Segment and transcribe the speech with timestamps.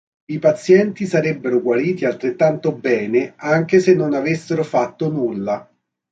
[0.27, 5.69] I pazienti sarebbero guariti altrettanto bene anche se non avessero fatto nulla.